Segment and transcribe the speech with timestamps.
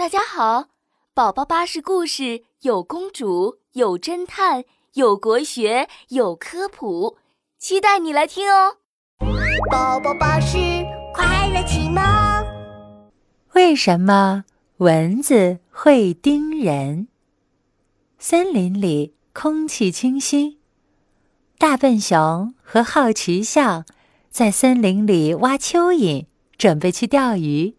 [0.00, 0.68] 大家好，
[1.12, 7.18] 宝宝巴士故事有公主，有侦探，有国学，有科普，
[7.58, 8.78] 期待你来听哦。
[9.70, 10.56] 宝宝巴士
[11.12, 12.02] 快乐启蒙。
[13.52, 14.46] 为什么
[14.78, 17.08] 蚊子会叮人？
[18.18, 20.56] 森林里空气清新，
[21.58, 23.84] 大笨熊和好奇象
[24.30, 26.24] 在森林里挖蚯蚓，
[26.56, 27.76] 准备去钓鱼。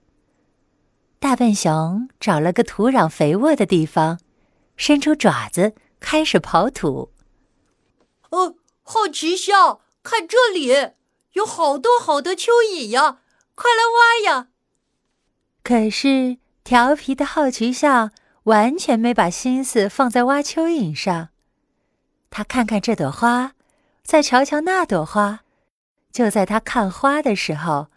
[1.21, 4.19] 大笨熊找了个土壤肥沃的地方，
[4.75, 7.11] 伸出爪子开始刨土。
[8.31, 10.93] 哦，好奇笑，看这里
[11.33, 13.19] 有好多好多蚯蚓呀！
[13.53, 13.83] 快来
[14.25, 14.47] 挖呀！
[15.63, 18.09] 可是调皮的好奇笑
[18.45, 21.29] 完全没把心思放在挖蚯蚓上。
[22.31, 23.53] 他看看这朵花，
[24.03, 25.41] 再瞧瞧那朵花。
[26.11, 27.89] 就在他看花的时候，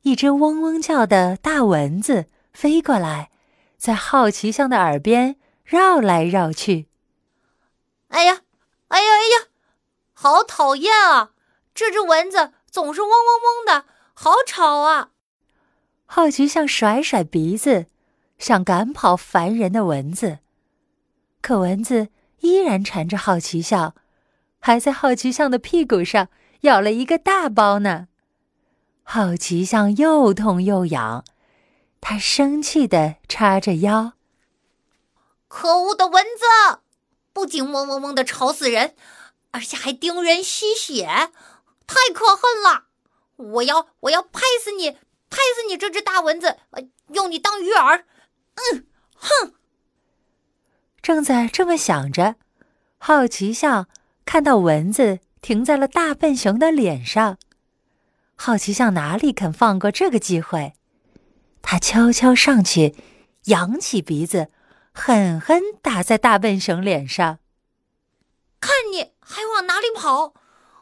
[0.00, 2.28] 一只嗡嗡叫的大蚊子。
[2.54, 3.30] 飞过来，
[3.76, 6.86] 在好奇象的耳边绕来绕去。
[8.08, 8.42] 哎呀，
[8.88, 9.48] 哎呀，哎呀，
[10.12, 11.32] 好讨厌啊！
[11.74, 15.10] 这只蚊子总是嗡嗡嗡的，好吵啊！
[16.06, 17.86] 好奇象甩甩鼻子，
[18.38, 20.38] 想赶跑烦人的蚊子，
[21.42, 22.08] 可蚊子
[22.38, 23.96] 依然缠着好奇象，
[24.60, 26.28] 还在好奇象的屁股上
[26.60, 28.06] 咬了一个大包呢。
[29.02, 31.24] 好奇象又痛又痒。
[32.06, 34.12] 他生气地叉着腰。
[35.48, 36.80] 可恶的蚊子，
[37.32, 38.94] 不仅嗡嗡嗡的吵死人，
[39.52, 41.06] 而且还叮人吸血，
[41.86, 42.88] 太可恨了！
[43.36, 44.90] 我要，我要拍死你，
[45.30, 48.04] 拍死你这只大蚊子，呃用你当鱼饵！
[48.56, 49.54] 嗯，哼！
[51.00, 52.34] 正在这么想着，
[52.98, 53.88] 好奇象
[54.26, 57.38] 看到蚊子停在了大笨熊的脸上，
[58.36, 60.74] 好奇象哪里肯放过这个机会？
[61.66, 62.94] 他悄悄上去，
[63.46, 64.50] 扬起鼻子，
[64.92, 67.38] 狠狠打在大笨熊脸上。
[68.60, 70.34] 看你还往哪里跑！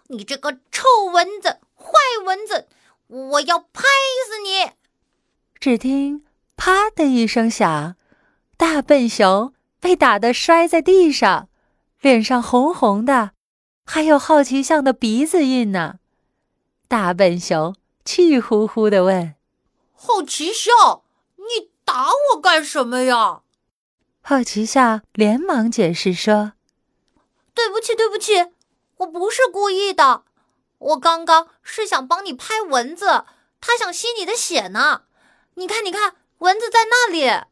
[0.09, 1.95] 你这个臭蚊子，坏
[2.27, 2.69] 蚊子！
[3.07, 3.83] 我要拍
[4.27, 4.73] 死你！
[5.59, 6.25] 只听
[6.57, 7.97] “啪”的一声响，
[8.57, 11.49] 大笨熊被打得摔在地上，
[12.01, 13.31] 脸上红红的，
[13.87, 16.01] 还有好奇象的鼻子印呢。
[16.89, 17.75] 大笨熊
[18.05, 19.35] 气呼呼地问。
[20.05, 21.05] 好奇笑，
[21.37, 23.43] 你打我干什么呀？
[24.21, 26.55] 好奇笑连忙解释说
[27.55, 28.51] ：“对不起，对不起，
[28.97, 30.25] 我不是故意的。
[30.79, 33.25] 我刚刚是想帮你拍蚊子，
[33.61, 35.03] 它想吸你的血呢。
[35.55, 37.47] 你看，你看，蚊子在那里。”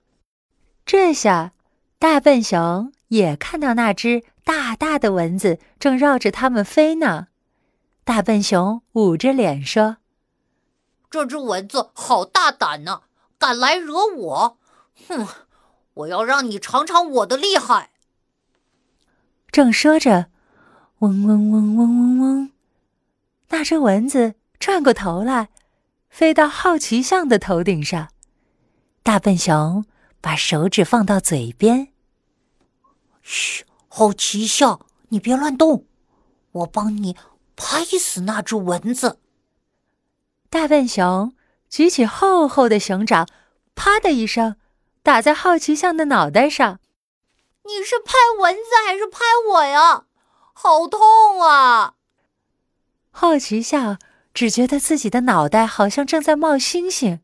[0.84, 1.52] 这下，
[2.00, 7.28] 大笨熊也看到那只大大的蚊子正绕着它们飞呢。
[8.02, 9.98] 大笨熊捂着脸说。
[11.10, 13.02] 这只蚊子好大胆呢，
[13.36, 14.58] 敢来惹我！
[15.08, 15.26] 哼，
[15.94, 17.90] 我要让你尝尝我的厉害！
[19.50, 20.30] 正说着，
[21.00, 22.50] 嗡嗡嗡嗡嗡嗡，
[23.48, 25.48] 那只蚊子转过头来，
[26.08, 28.10] 飞到好奇象的头顶上。
[29.02, 29.84] 大笨熊
[30.20, 31.88] 把手指放到嘴边
[33.22, 35.86] ：“嘘，好奇象，你别乱动，
[36.52, 37.16] 我帮你
[37.56, 39.18] 拍死那只蚊子。”
[40.50, 41.32] 大笨熊
[41.68, 43.28] 举起厚厚的熊掌，
[43.76, 44.56] 啪的一声，
[45.00, 46.80] 打在好奇象的脑袋上。
[47.62, 50.06] 你是拍蚊子还是拍我呀？
[50.52, 51.94] 好痛啊！
[53.12, 53.98] 好奇象
[54.34, 57.20] 只觉得自己的脑袋好像正在冒星星，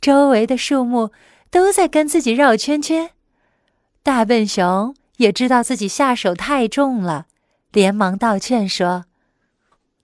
[0.00, 1.12] 周围的树木
[1.52, 3.12] 都在跟自己绕圈圈。
[4.02, 7.26] 大笨熊也知道自己下手太重了，
[7.70, 9.04] 连忙道歉说：“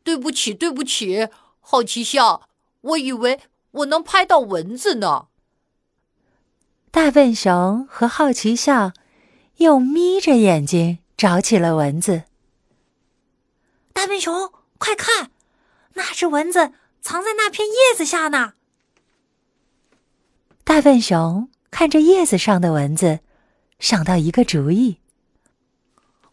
[0.04, 1.28] 对不起，对不起。”
[1.66, 2.42] 好奇笑，
[2.82, 5.28] 我以为我能拍到蚊子呢。
[6.90, 8.92] 大笨熊和好奇笑
[9.56, 12.24] 又眯着眼睛找起了蚊子。
[13.94, 15.30] 大笨熊，快看，
[15.94, 18.52] 那只蚊子藏在那片叶子下呢。
[20.64, 23.20] 大笨熊看着叶子上的蚊子，
[23.78, 24.98] 想到一个主意。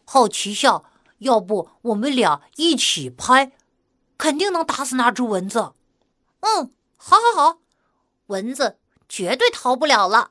[0.04, 0.84] 好奇笑，
[1.18, 3.52] 要不我们俩一起拍？
[4.22, 5.72] 肯定能打死那只蚊子。
[6.42, 7.58] 嗯，好，好，好，
[8.26, 8.78] 蚊子
[9.08, 10.30] 绝对逃不了了。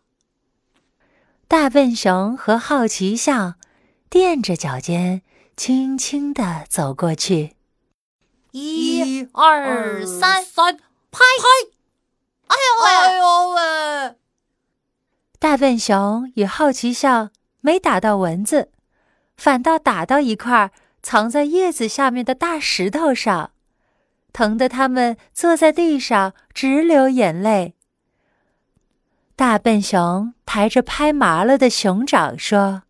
[1.49, 3.55] 大笨熊和好奇象
[4.09, 5.23] 垫着脚尖，
[5.57, 7.57] 轻轻地走过去。
[8.51, 10.77] 一、二、三，三，
[11.11, 11.71] 拍拍！
[12.47, 14.15] 哎呦喂，哎呦喂！
[15.37, 18.71] 大笨熊与好奇象没打到蚊子，
[19.35, 20.71] 反倒打到一块
[21.03, 23.50] 藏在叶子下面的大石头上。
[24.33, 27.75] 疼得他们坐在地上直流眼泪。
[29.35, 32.83] 大笨熊抬着拍麻了的熊掌说：“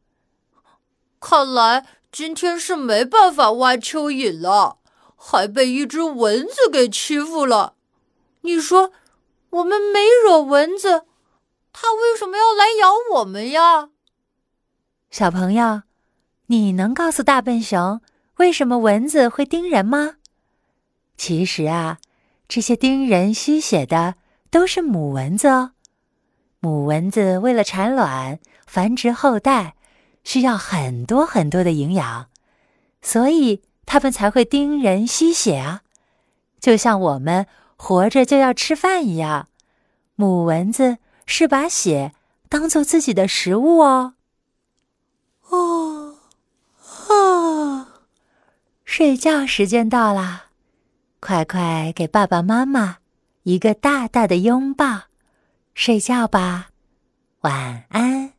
[1.21, 4.79] 看来今天是没办法挖蚯蚓了，
[5.15, 7.75] 还被一只蚊子给欺负了。
[8.41, 8.91] 你说，
[9.51, 11.05] 我们没惹蚊子，
[11.71, 13.89] 它为什么要来咬我们呀？”
[15.09, 15.83] 小朋友，
[16.47, 18.01] 你能告诉大笨熊
[18.37, 20.15] 为什么蚊子会叮人吗？
[21.17, 21.99] 其实啊，
[22.47, 24.15] 这些叮人吸血的
[24.49, 25.71] 都是母蚊子哦。
[26.59, 29.75] 母蚊子为了产卵、繁殖后代，
[30.23, 32.27] 需要很多很多的营养，
[33.01, 35.81] 所以它们才会叮人吸血啊。
[36.59, 39.47] 就像我们活着就要吃饭一样，
[40.15, 42.13] 母蚊子是把血
[42.47, 44.13] 当做自己的食物哦。
[45.49, 46.17] 哦，
[47.09, 48.03] 啊，
[48.85, 50.50] 睡觉时间到啦！
[51.21, 52.97] 快快给爸爸妈妈
[53.43, 55.03] 一个大大的拥抱，
[55.75, 56.69] 睡觉吧，
[57.41, 58.33] 晚安。